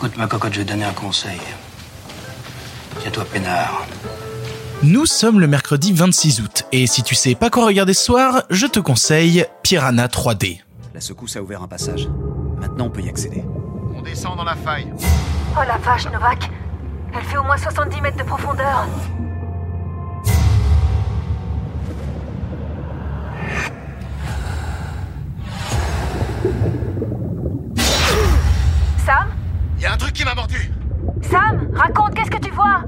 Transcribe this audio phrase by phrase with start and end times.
[0.00, 1.38] Écoute, ma cocotte, je vais te donner un conseil.
[3.00, 3.84] Tiens-toi peinard.
[4.82, 8.44] Nous sommes le mercredi 26 août, et si tu sais pas quoi regarder ce soir,
[8.48, 10.62] je te conseille Piranha 3D.
[10.94, 12.08] La secousse a ouvert un passage.
[12.58, 13.44] Maintenant, on peut y accéder.
[13.94, 14.90] On descend dans la faille.
[15.54, 16.50] Oh la vache, Novak
[17.14, 18.86] Elle fait au moins 70 mètres de profondeur.
[29.04, 29.28] Sam
[29.80, 30.70] Y a un truc qui m'a mordu.
[31.22, 32.82] Sam Raconte, qu'est-ce que tu vois?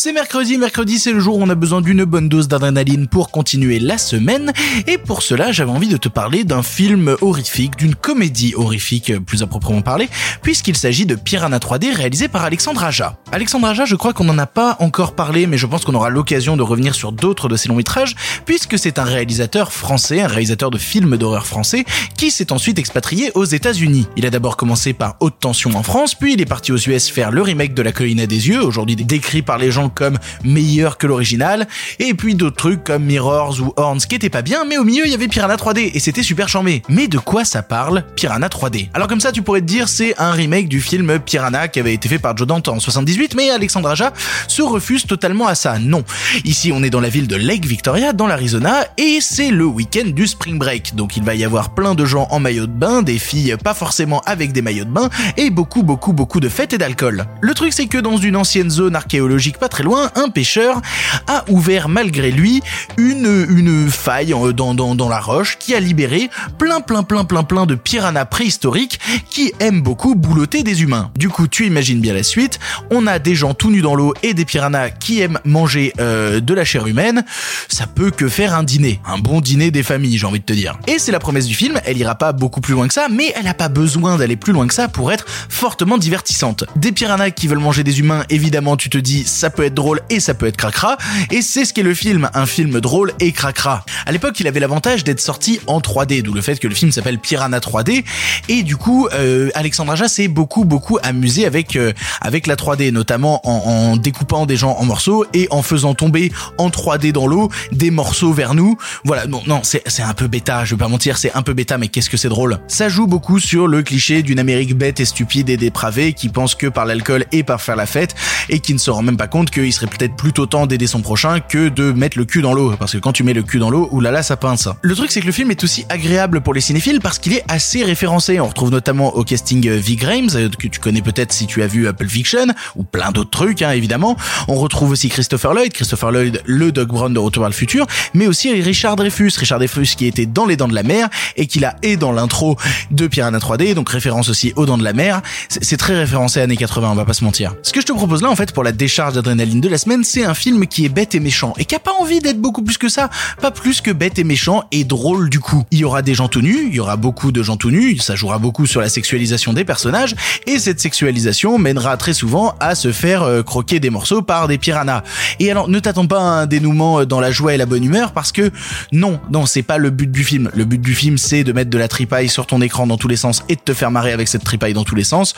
[0.00, 3.32] C'est mercredi, mercredi c'est le jour où on a besoin d'une bonne dose d'adrénaline pour
[3.32, 4.52] continuer la semaine,
[4.86, 9.42] et pour cela j'avais envie de te parler d'un film horrifique, d'une comédie horrifique plus
[9.42, 10.08] à proprement parler,
[10.40, 13.18] puisqu'il s'agit de Piranha 3D réalisé par Alexandre Aja.
[13.32, 16.10] Alexandre Aja je crois qu'on n'en a pas encore parlé, mais je pense qu'on aura
[16.10, 18.14] l'occasion de revenir sur d'autres de ses longs métrages,
[18.46, 21.84] puisque c'est un réalisateur français, un réalisateur de films d'horreur français,
[22.16, 24.06] qui s'est ensuite expatrié aux États-Unis.
[24.16, 27.10] Il a d'abord commencé par Haute Tension en France, puis il est parti aux US
[27.10, 30.98] faire le remake de La Colline des yeux, aujourd'hui décrit par les gens comme meilleur
[30.98, 31.66] que l'original,
[31.98, 35.04] et puis d'autres trucs comme Mirrors ou Horns qui étaient pas bien, mais au milieu
[35.06, 36.82] il y avait Piranha 3D, et c'était super charmé.
[36.88, 40.18] Mais de quoi ça parle, Piranha 3D Alors comme ça tu pourrais te dire c'est
[40.18, 43.50] un remake du film Piranha qui avait été fait par Joe Dante en 78, mais
[43.50, 44.12] Alexandre Aja
[44.46, 45.78] se refuse totalement à ça.
[45.78, 46.04] Non.
[46.44, 50.08] Ici on est dans la ville de Lake Victoria, dans l'Arizona, et c'est le week-end
[50.08, 53.02] du Spring Break, donc il va y avoir plein de gens en maillot de bain,
[53.02, 56.72] des filles pas forcément avec des maillots de bain, et beaucoup beaucoup beaucoup de fêtes
[56.72, 57.26] et d'alcool.
[57.40, 60.80] Le truc c'est que dans une ancienne zone archéologique pas très loin, un pêcheur
[61.26, 62.62] a ouvert malgré lui
[62.96, 67.42] une, une faille dans, dans, dans la roche qui a libéré plein plein plein plein
[67.42, 71.10] plein de piranhas préhistoriques qui aiment beaucoup boulotter des humains.
[71.16, 72.58] Du coup, tu imagines bien la suite,
[72.90, 76.40] on a des gens tout nus dans l'eau et des piranhas qui aiment manger euh,
[76.40, 77.24] de la chair humaine,
[77.68, 80.52] ça peut que faire un dîner, un bon dîner des familles, j'ai envie de te
[80.52, 80.78] dire.
[80.86, 83.32] Et c'est la promesse du film, elle ira pas beaucoup plus loin que ça, mais
[83.36, 86.64] elle a pas besoin d'aller plus loin que ça pour être fortement divertissante.
[86.76, 90.00] Des piranhas qui veulent manger des humains, évidemment, tu te dis ça peut être drôle
[90.10, 90.96] et ça peut être cracra,
[91.30, 93.84] et c'est ce qu'est le film, un film drôle et cracra.
[94.06, 96.92] À l'époque, il avait l'avantage d'être sorti en 3D, d'où le fait que le film
[96.92, 98.04] s'appelle Piranha 3D,
[98.48, 102.90] et du coup, euh, Alexandre Aja s'est beaucoup beaucoup amusé avec euh, avec la 3D,
[102.90, 107.26] notamment en, en découpant des gens en morceaux et en faisant tomber en 3D dans
[107.26, 108.76] l'eau des morceaux vers nous.
[109.04, 111.54] Voilà, non, non, c'est c'est un peu bêta, je vais pas mentir, c'est un peu
[111.54, 112.58] bêta, mais qu'est-ce que c'est drôle?
[112.68, 116.54] Ça joue beaucoup sur le cliché d'une Amérique bête et stupide et dépravée qui pense
[116.54, 118.14] que par l'alcool et par faire la fête
[118.48, 121.00] et qui ne se rend même pas compte qu'il serait peut-être plutôt temps d'aider son
[121.00, 122.74] prochain que de mettre le cul dans l'eau.
[122.78, 124.68] Parce que quand tu mets le cul dans l'eau, oulala, ça pince.
[124.82, 127.44] Le truc, c'est que le film est aussi agréable pour les cinéphiles parce qu'il est
[127.48, 128.40] assez référencé.
[128.40, 129.96] On retrouve notamment au casting V.
[129.96, 133.30] Grimes, euh, que tu connais peut-être si tu as vu Apple Fiction, ou plein d'autres
[133.30, 134.16] trucs, hein, évidemment.
[134.48, 137.86] On retrouve aussi Christopher Lloyd, Christopher Lloyd, le Doc Brown de Retour vers le futur,
[138.14, 141.46] mais aussi Richard Dreyfus, Richard Dreyfus qui était dans Les Dents de la Mer et
[141.46, 142.56] qui l'a et dans l'intro
[142.90, 145.22] de Piranha 3D, donc référence aussi aux Dents de la Mer.
[145.48, 147.54] C'est très référencé années 80, on va pas se mentir.
[147.62, 150.04] Ce que je te propose là, en fait, pour la décharge d'adrénaline de la semaine,
[150.04, 152.62] c'est un film qui est bête et méchant et qui a pas envie d'être beaucoup
[152.62, 153.08] plus que ça,
[153.40, 155.64] pas plus que bête et méchant et drôle du coup.
[155.70, 157.98] Il y aura des gens tout nus, il y aura beaucoup de gens tout nus,
[157.98, 160.14] ça jouera beaucoup sur la sexualisation des personnages
[160.46, 164.58] et cette sexualisation mènera très souvent à se faire euh, croquer des morceaux par des
[164.58, 165.02] piranhas.
[165.40, 167.84] Et alors ne t'attends pas à un dénouement euh, dans la joie et la bonne
[167.84, 168.50] humeur parce que
[168.92, 170.50] non, non, c'est pas le but du film.
[170.54, 173.08] Le but du film c'est de mettre de la tripaille sur ton écran dans tous
[173.08, 175.34] les sens et de te faire marrer avec cette tripaille dans tous les sens.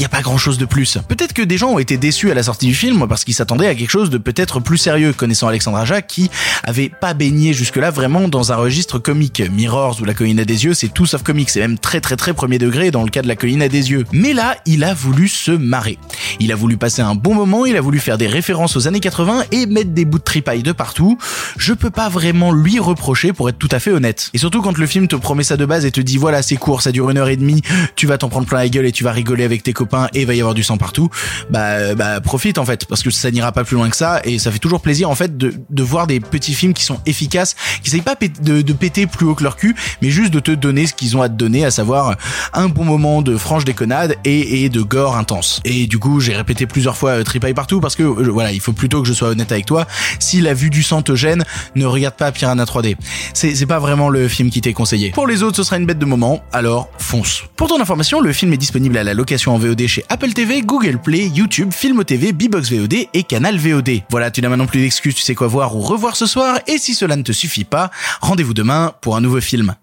[0.00, 0.96] Il y a pas grand chose de plus.
[1.08, 3.66] Peut-être que des gens ont été déçus à la sortie du film parce qu'ils s'attendaient
[3.66, 6.30] à quelque chose de peut-être plus sérieux connaissant Alexandre Aja qui
[6.64, 9.42] avait pas baigné jusque-là vraiment dans un registre comique.
[9.52, 12.16] Mirrors ou La colline à des yeux, c'est tout sauf comique, c'est même très très
[12.16, 14.06] très premier degré dans le cas de La colline à des yeux.
[14.10, 15.98] Mais là, il a voulu se marrer.
[16.38, 19.00] Il a voulu passer un bon moment, il a voulu faire des références aux années
[19.00, 21.18] 80 et mettre des bouts de tripaille de partout.
[21.58, 24.30] Je peux pas vraiment lui reprocher pour être tout à fait honnête.
[24.32, 26.56] Et surtout quand le film te promet ça de base et te dit voilà c'est
[26.56, 27.60] court, ça dure une heure et demie,
[27.96, 30.20] tu vas t'en prendre plein la gueule et tu vas rigoler avec tes copains et
[30.22, 31.08] il va y avoir du sang partout,
[31.50, 34.38] bah, bah profite en fait parce que ça n'ira pas plus loin que ça et
[34.38, 37.56] ça fait toujours plaisir en fait de, de voir des petits films qui sont efficaces,
[37.82, 40.50] qui essayent pas de, de péter plus haut que leur cul, mais juste de te
[40.50, 42.16] donner ce qu'ils ont à te donner, à savoir
[42.52, 45.60] un bon moment de franche déconnade et, et de gore intense.
[45.64, 48.60] Et du coup j'ai répété plusieurs fois euh, tripaille partout parce que euh, voilà il
[48.60, 49.86] faut plutôt que je sois honnête avec toi.
[50.18, 51.44] Si la vue du sang te gêne,
[51.74, 52.96] ne regarde pas Piranha 3D.
[53.34, 55.10] C'est c'est pas vraiment le film qui t'est conseillé.
[55.10, 57.42] Pour les autres, ce sera une bête de moment, alors fonce.
[57.56, 60.62] Pour ton information, le film est disponible à la location en VOD chez Apple TV,
[60.62, 64.02] Google Play, YouTube, Filmo TV, Bbox VOD et Canal VOD.
[64.10, 66.78] Voilà, tu n'as maintenant plus d'excuses, tu sais quoi voir ou revoir ce soir, et
[66.78, 67.90] si cela ne te suffit pas,
[68.20, 69.74] rendez-vous demain pour un nouveau film.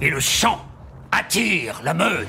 [0.00, 0.64] Et le sang
[1.10, 2.26] attire la meute.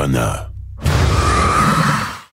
[0.00, 0.49] Piranha.